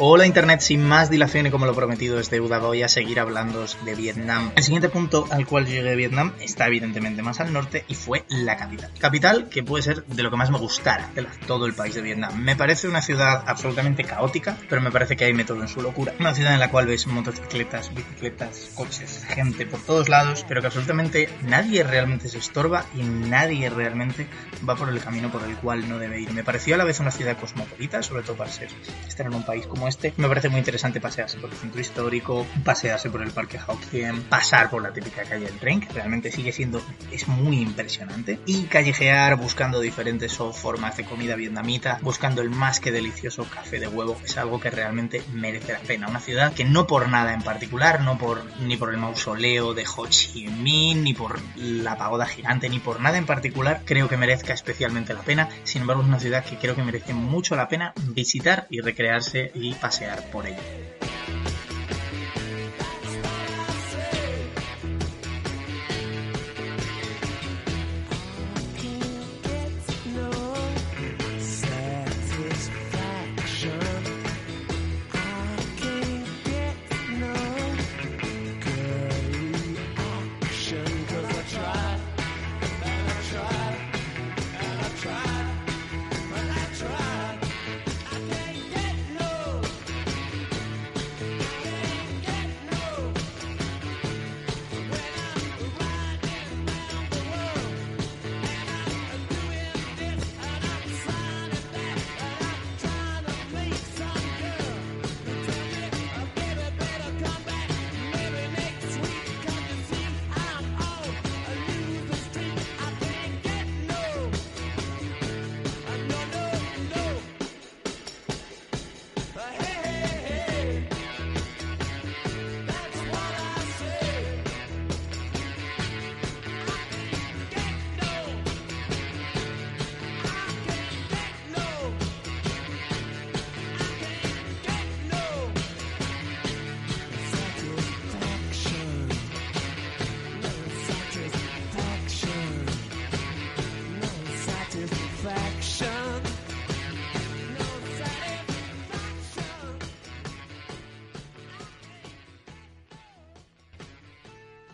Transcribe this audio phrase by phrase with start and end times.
[0.00, 3.66] Hola Internet, sin más dilación y como lo prometido es deuda, voy a seguir hablando
[3.84, 4.52] de Vietnam.
[4.54, 8.24] El siguiente punto al cual llegué a Vietnam está evidentemente más al norte y fue
[8.28, 8.92] la capital.
[9.00, 12.02] Capital que puede ser de lo que más me gustara de todo el país de
[12.02, 12.40] Vietnam.
[12.40, 16.14] Me parece una ciudad absolutamente caótica, pero me parece que hay método en su locura.
[16.20, 20.68] Una ciudad en la cual ves motocicletas, bicicletas, coches, gente por todos lados, pero que
[20.68, 24.28] absolutamente nadie realmente se estorba y nadie realmente
[24.66, 26.32] va por el camino por el cual no debe ir.
[26.32, 28.68] Me pareció a la vez una ciudad cosmopolita, sobre todo para ser
[29.08, 32.46] estar en un país como este, me parece muy interesante pasearse por el centro histórico,
[32.64, 36.52] pasearse por el parque Hokkien, pasar por la típica calle del tren, que realmente sigue
[36.52, 42.80] siendo, es muy impresionante, y callejear buscando diferentes formas de comida vietnamita, buscando el más
[42.80, 46.08] que delicioso café de huevo, es algo que realmente merece la pena.
[46.08, 49.84] Una ciudad que no por nada en particular, no por ni por el mausoleo de
[49.96, 54.16] Ho Chi Minh, ni por la pagoda gigante, ni por nada en particular, creo que
[54.16, 55.48] merezca especialmente la pena.
[55.64, 59.50] Sin embargo, es una ciudad que creo que merece mucho la pena visitar y recrearse
[59.54, 60.97] y pasear por ella.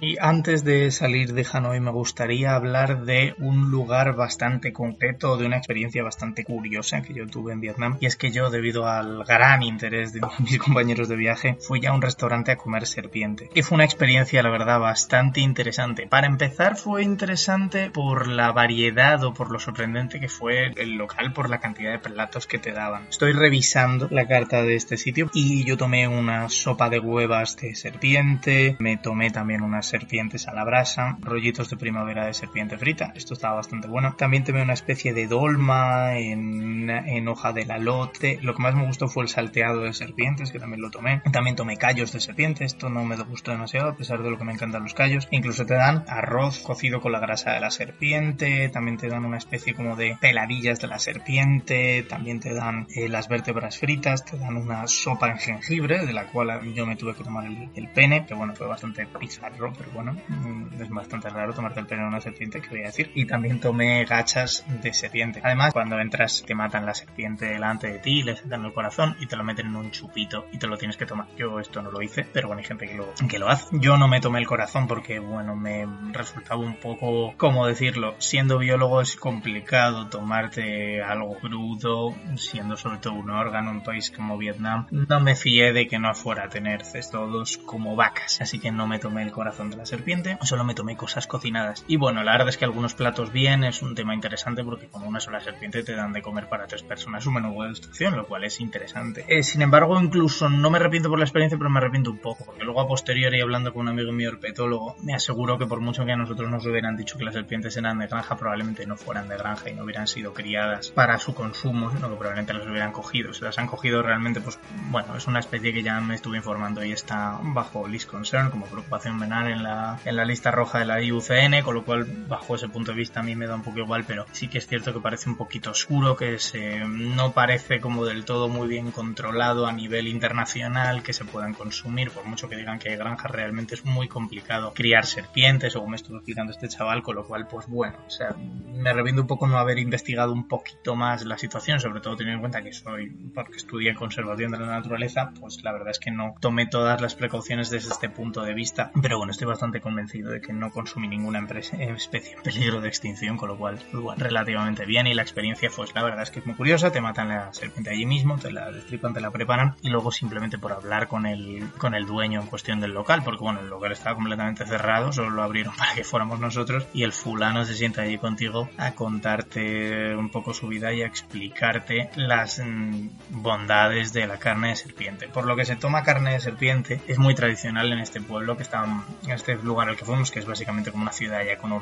[0.07, 5.47] Y antes de salir de Hanoi me gustaría hablar de un lugar bastante concreto, de
[5.47, 7.97] una experiencia bastante curiosa que yo tuve en Vietnam.
[8.01, 11.95] Y es que yo, debido al gran interés de mis compañeros de viaje, fui a
[11.95, 13.49] un restaurante a comer serpiente.
[13.55, 16.07] Y fue una experiencia, la verdad, bastante interesante.
[16.07, 21.33] Para empezar, fue interesante por la variedad o por lo sorprendente que fue el local,
[21.33, 23.07] por la cantidad de platos que te daban.
[23.09, 27.75] Estoy revisando la carta de este sitio y yo tomé una sopa de huevas de
[27.75, 33.13] serpiente, me tomé también unas serpientes a la brasa, rollitos de primavera de serpiente frita,
[33.15, 34.17] esto estaba bastante bueno.
[34.19, 38.41] También tomé una especie de dolma en, en hoja de lalote.
[38.43, 41.23] Lo que más me gustó fue el salteado de serpientes, que también lo tomé.
[41.33, 44.45] También tomé callos de serpiente, esto no me gustó demasiado, a pesar de lo que
[44.45, 45.29] me encantan los callos.
[45.31, 49.39] Incluso te dan arroz cocido con la grasa de la serpiente, también te dan una
[49.39, 54.37] especie como de peladillas de la serpiente, también te dan eh, las vértebras fritas, te
[54.39, 58.25] dan una sopa en jengibre, de la cual yo me tuve que tomar el, pene,
[58.27, 62.09] que bueno, fue bastante pizarro, pero bueno, mm, es bastante raro tomarte el pelo de
[62.09, 63.11] una serpiente, que voy a decir.
[63.15, 65.41] Y también tomé gachas de serpiente.
[65.43, 69.27] Además, cuando entras, te matan la serpiente delante de ti, le sacan el corazón y
[69.27, 71.27] te lo meten en un chupito y te lo tienes que tomar.
[71.37, 73.67] Yo esto no lo hice, pero bueno, hay gente que lo, que lo hace.
[73.73, 78.15] Yo no me tomé el corazón porque, bueno, me resultaba un poco, ¿cómo decirlo?
[78.19, 84.11] Siendo biólogo es complicado tomarte algo crudo, siendo sobre todo un órgano en un país
[84.11, 84.87] como Vietnam.
[84.91, 88.87] No me fié de que no fuera a tener cestodos como vacas, así que no
[88.87, 91.85] me tomé el corazón de la serpiente, solo me tomé cosas cocinadas.
[91.87, 95.09] Y bueno, la verdad es que algunos platos bien, es un tema interesante porque como
[95.09, 98.27] una sola serpiente te dan de comer para tres personas un menú de destrucción, lo
[98.27, 99.25] cual es interesante.
[99.29, 102.45] Eh, sin embargo, incluso no me arrepiento por la experiencia, pero me arrepiento un poco,
[102.45, 106.05] porque luego a posteriori hablando con un amigo mío herpetólogo, me aseguro que por mucho
[106.05, 109.29] que a nosotros nos hubieran dicho que las serpientes eran de granja, probablemente no fueran
[109.29, 112.93] de granja y no hubieran sido criadas para su consumo, sino que probablemente las hubieran
[112.93, 113.33] cogido.
[113.33, 114.59] Se las han cogido realmente, pues
[114.91, 118.67] bueno, es una especie que ya me estuve informando y está bajo list concern, como
[118.67, 122.55] preocupación venal en la, en la lista roja de la IUCN, con lo cual bajo
[122.55, 124.67] ese punto de vista a mí me da un poco igual, pero sí que es
[124.67, 128.91] cierto que parece un poquito oscuro, que se, no parece como del todo muy bien
[128.91, 133.31] controlado a nivel internacional, que se puedan consumir, por mucho que digan que hay granjas,
[133.31, 137.47] realmente es muy complicado criar serpientes, como me estuvo explicando este chaval, con lo cual,
[137.47, 141.39] pues bueno, o sea, me reviendo un poco no haber investigado un poquito más la
[141.39, 145.63] situación, sobre todo teniendo en cuenta que soy, porque estudié conservación de la naturaleza, pues
[145.63, 149.19] la verdad es que no tomé todas las precauciones desde este punto de vista, pero
[149.19, 153.49] bueno, estoy bastante convencido de que no consumí ninguna especie en peligro de extinción, con
[153.49, 153.79] lo cual,
[154.17, 157.29] relativamente bien y la experiencia, pues la verdad es que es muy curiosa, te matan
[157.29, 161.09] la serpiente allí mismo, te la destripan, te la preparan y luego simplemente por hablar
[161.09, 164.67] con el, con el dueño en cuestión del local, porque bueno, el local estaba completamente
[164.67, 168.69] cerrado, solo lo abrieron para que fuéramos nosotros y el fulano se sienta allí contigo
[168.79, 174.69] a contarte un poco su vida y a explicarte las mm, bondades de la carne
[174.69, 175.29] de serpiente.
[175.29, 178.63] Por lo que se toma carne de serpiente es muy tradicional en este pueblo que
[178.63, 178.85] está
[179.27, 181.75] en este lugar al que fuimos, que es básicamente como una ciudad ya con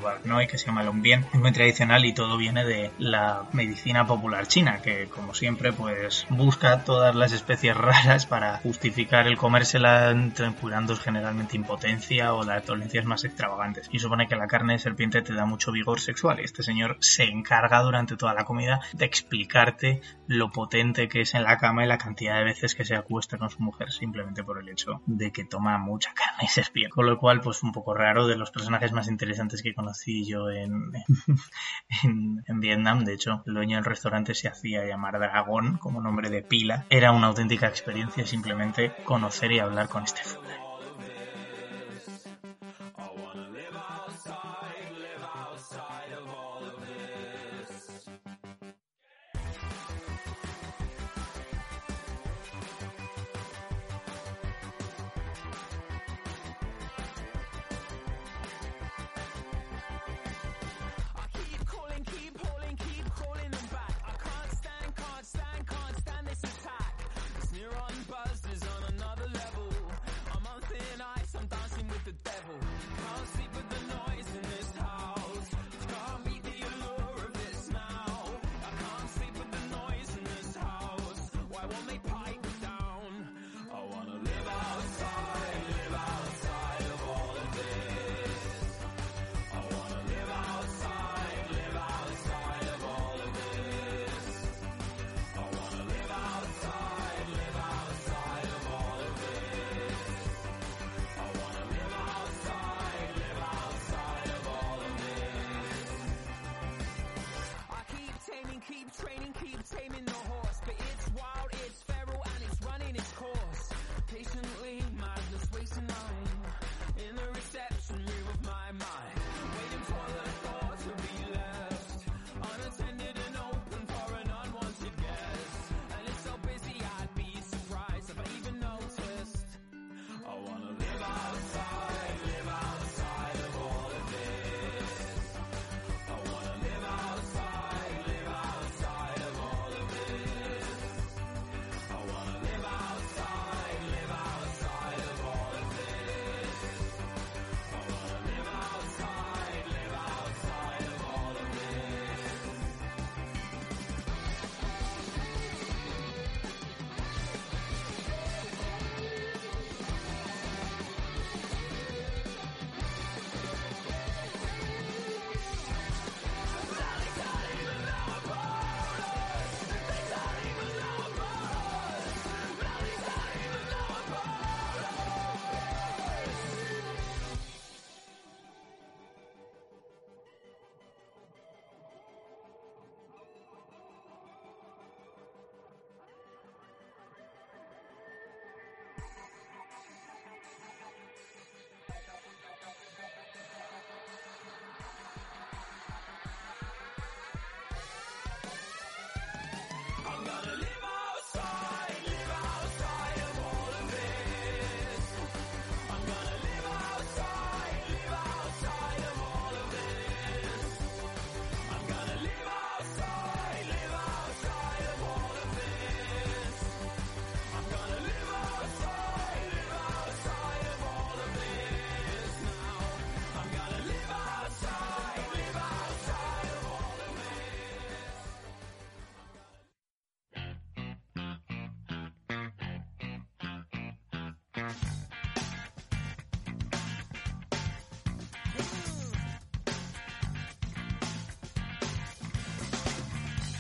[0.42, 1.26] y que se llama Lombien.
[1.32, 6.26] Es muy tradicional y todo viene de la medicina popular china, que como siempre pues
[6.30, 10.14] busca todas las especies raras para justificar el comérsela
[10.60, 13.88] curando generalmente impotencia o las dolencias más extravagantes.
[13.92, 16.96] Y supone que la carne de serpiente te da mucho vigor sexual y este señor
[17.00, 21.84] se encarga durante toda la comida de explicarte lo potente que es en la cama
[21.84, 25.02] y la cantidad de veces que se acuesta con su mujer simplemente por el hecho
[25.06, 26.90] de que toma mucha carne de serpiente.
[26.90, 30.50] Con lo cual pues un poco raro de los personajes más interesantes que conocí yo
[30.50, 30.92] en,
[32.04, 33.04] en, en Vietnam.
[33.04, 36.86] De hecho, el dueño del restaurante se hacía llamar Dragón como nombre de pila.
[36.88, 40.22] Era una auténtica experiencia simplemente conocer y hablar con este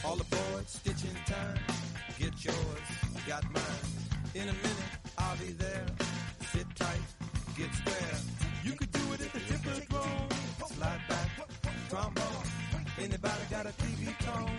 [0.02, 0.60] fundador.
[0.60, 1.58] it's stitching time.
[2.18, 2.88] Get yours,
[3.26, 3.88] got mine.
[4.34, 5.86] In a minute, I'll be there.
[6.52, 7.04] Sit tight,
[7.56, 8.18] get square.
[8.64, 10.28] You could do it at the Tipperdrome.
[10.66, 11.28] Slide back,
[11.88, 12.46] trombone.
[12.98, 14.50] Anybody got a TV tone?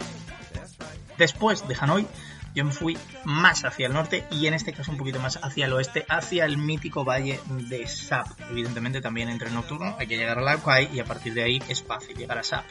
[0.53, 0.99] That's right.
[1.17, 2.05] Después de Hanoi,
[2.53, 5.65] yo me fui más hacia el norte y en este caso un poquito más hacia
[5.65, 8.27] el oeste, hacia el mítico valle de Sap.
[8.49, 11.61] Evidentemente también entre nocturno hay que llegar a la Quai y a partir de ahí
[11.67, 12.65] es fácil llegar a Sap.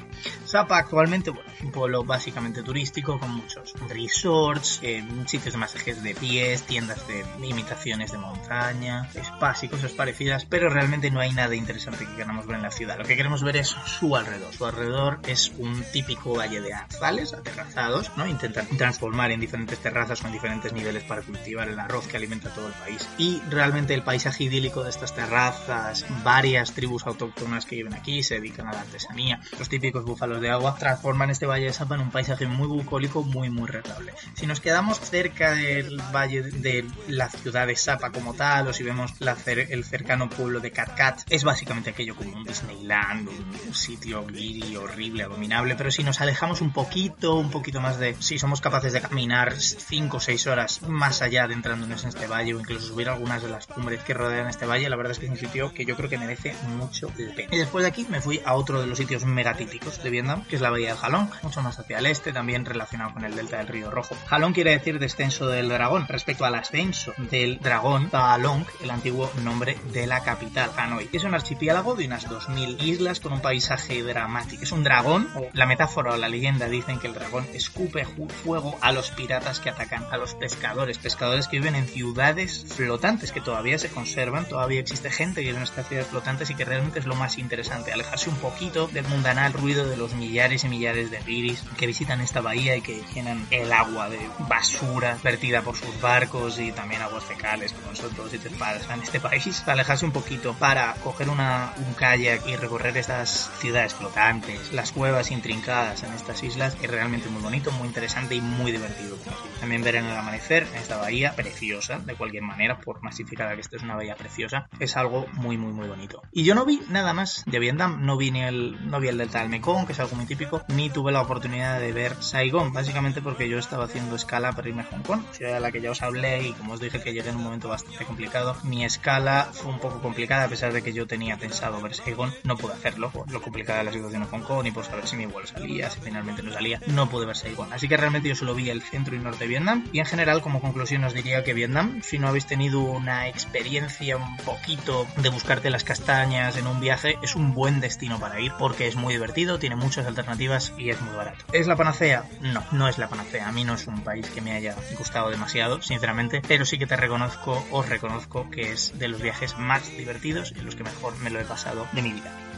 [0.44, 6.02] Sap actualmente bueno, es un pueblo básicamente turístico con muchos resorts, eh, sitios de masajes
[6.02, 11.32] de pies, tiendas de imitaciones de montaña, spas y cosas parecidas, pero realmente no hay
[11.32, 12.98] nada interesante que queramos ver en la ciudad.
[12.98, 14.52] Lo que queremos ver es su alrededor.
[14.52, 18.26] Su alrededor es un típico valle de arzales aterrazados, ¿no?
[18.26, 22.68] Intentan transformar en diferentes terrazas con diferentes niveles para cultivar el arroz que alimenta todo
[22.68, 23.08] el país.
[23.18, 28.34] Y realmente el paisaje idílico de estas terrazas, varias tribus autóctonas que viven aquí, se
[28.34, 32.02] dedican a la artesanía, los típicos búfalos de agua, transforman este valle de Sapa en
[32.02, 34.12] un paisaje muy bucólico, muy muy rentable.
[34.34, 38.82] Si nos quedamos cerca del valle de la ciudad de Sapa como tal, o si
[38.82, 44.24] vemos la el cercano pueblo de Katkat, es básicamente aquello como un Disneyland, un sitio
[44.28, 48.60] giri, horrible, abominable, pero si nos alejamos un poquito, un poquito más de, si somos
[48.60, 52.86] capaces de caminar 5 o 6 horas más allá adentrándonos en este valle o incluso
[52.86, 55.38] subir algunas de las cumbres que rodean este valle, la verdad es que es un
[55.38, 57.48] sitio que yo creo que merece mucho la pena.
[57.52, 60.56] Y después de aquí me fui a otro de los sitios megatípicos de Vietnam, que
[60.56, 63.58] es la bahía de Halong, mucho más hacia el este, también relacionado con el delta
[63.58, 64.16] del río Rojo.
[64.30, 66.06] Halong quiere decir descenso del dragón.
[66.08, 71.08] Respecto al ascenso del dragón, Halong, el antiguo nombre de la capital, Hanoi.
[71.12, 74.62] Es un archipiélago de unas 2.000 islas con un paisaje dramático.
[74.62, 78.06] Es un dragón, o la metáfora o la leyenda dicen que el dragón escupe
[78.44, 80.98] fuego a los piratas que atacan a los pescadores.
[80.98, 85.58] Pescadores que viven en ciudades flotantes, que todavía se conservan, todavía existe gente que vive
[85.58, 87.92] en estas ciudades flotantes y que realmente es lo más interesante.
[87.92, 92.20] Alejarse un poquito del mundanal ruido de los millares y millares de guiris que visitan
[92.20, 97.02] esta bahía y que llenan el agua de basura vertida por sus barcos y también
[97.02, 99.62] aguas fecales, como son todos sitios padres en este país.
[99.66, 106.02] Alejarse un poquito para coger un kayak y recorrer estas ciudades flotantes, las cuevas intrincadas
[106.02, 109.16] en estas islas, es realmente muy bonito, muy interesante y muy divertido.
[109.60, 113.60] También ver en el amanecer en esta bahía preciosa, de cualquier manera, por masificada que
[113.60, 116.22] esta es una bahía preciosa, es algo muy, muy, muy bonito.
[116.32, 119.18] Y yo no vi nada más de Vietnam, no vi ni el, no vi el
[119.18, 122.72] delta del Mekong, que es algo muy típico, ni tuve la oportunidad de ver Saigón,
[122.72, 125.80] básicamente porque yo estaba haciendo escala para irme a Hong Kong, ciudad de la que
[125.80, 128.56] ya os hablé y como os dije que llegué en un momento bastante complicado.
[128.64, 132.32] Mi escala fue un poco complicada, a pesar de que yo tenía pensado ver Saigón,
[132.44, 135.06] no pude hacerlo, por lo complicada de la situación en Hong Kong y por saber
[135.06, 137.72] si mi vuelo salía, si finalmente no salía, no pude ver Saigón.
[137.72, 140.42] Así que realmente yo solo vi el centro y norte de Vietnam y en general
[140.42, 145.28] como conclusión os diría que Vietnam, si no habéis tenido una experiencia un poquito de
[145.28, 149.14] buscarte las castañas en un viaje, es un buen destino para ir porque es muy
[149.14, 151.44] divertido, tiene muchas alternativas y es muy barato.
[151.52, 152.24] ¿Es la panacea?
[152.40, 153.48] No, no es la panacea.
[153.48, 156.86] A mí no es un país que me haya gustado demasiado, sinceramente, pero sí que
[156.86, 161.16] te reconozco, os reconozco que es de los viajes más divertidos y los que mejor
[161.18, 162.51] me lo he pasado de mi vida.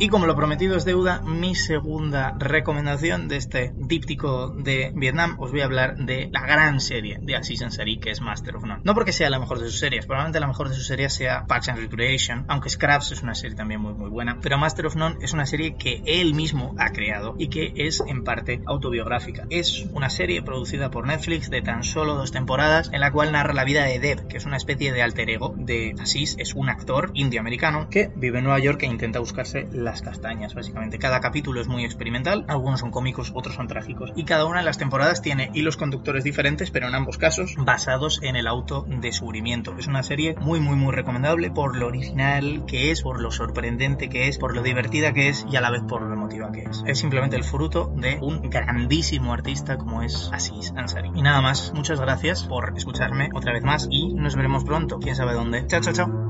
[0.00, 5.50] Y como lo prometido es deuda, mi segunda recomendación de este díptico de Vietnam, os
[5.50, 8.80] voy a hablar de la gran serie de Aziz Ansari, que es Master of None.
[8.84, 11.46] No porque sea la mejor de sus series, probablemente la mejor de sus series sea
[11.48, 14.94] Parks and Recreation, aunque Scraps es una serie también muy muy buena, pero Master of
[14.94, 19.46] None es una serie que él mismo ha creado y que es en parte autobiográfica.
[19.50, 23.52] Es una serie producida por Netflix de tan solo dos temporadas en la cual narra
[23.52, 26.68] la vida de Deb, que es una especie de alter ego de Aziz, es un
[26.68, 30.98] actor indio-americano que vive en Nueva York e intenta buscarse la las castañas, básicamente.
[30.98, 34.12] Cada capítulo es muy experimental, algunos son cómicos, otros son trágicos.
[34.14, 38.20] Y cada una de las temporadas tiene hilos conductores diferentes, pero en ambos casos basados
[38.22, 39.76] en el autodescubrimiento.
[39.78, 44.08] Es una serie muy, muy, muy recomendable por lo original que es, por lo sorprendente
[44.08, 46.64] que es, por lo divertida que es y a la vez por lo emotiva que
[46.64, 46.84] es.
[46.86, 51.10] Es simplemente el fruto de un grandísimo artista como es Aziz Ansari.
[51.14, 55.16] Y nada más, muchas gracias por escucharme otra vez más y nos veremos pronto, quién
[55.16, 55.66] sabe dónde.
[55.66, 56.27] Chao, chao, chao.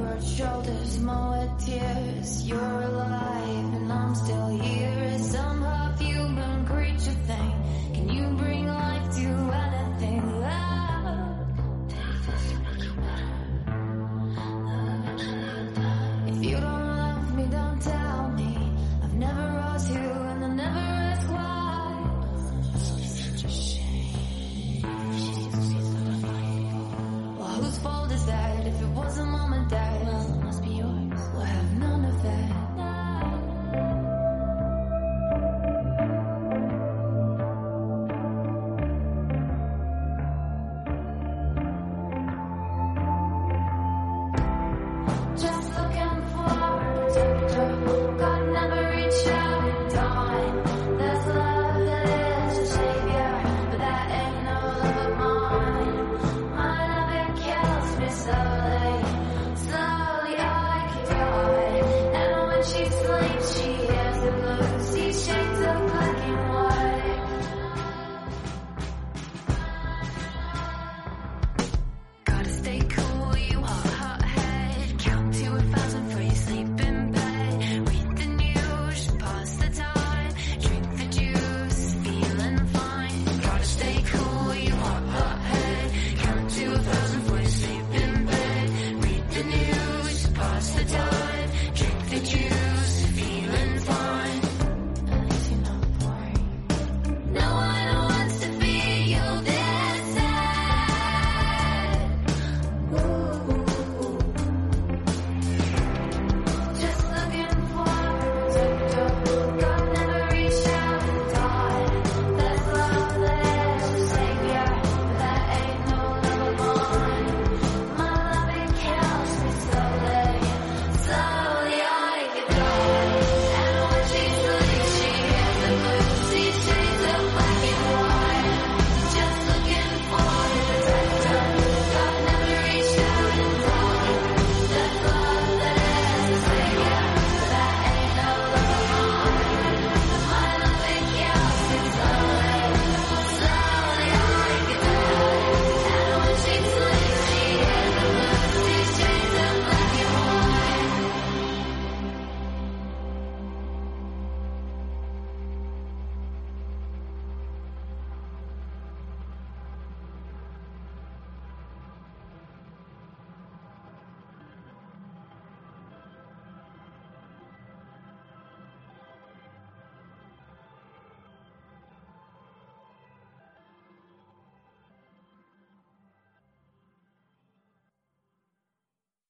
[0.00, 2.48] bird shoulders mow with tears.
[2.48, 5.18] You're alive and I'm still here.
[5.18, 7.49] Some half human creature thing.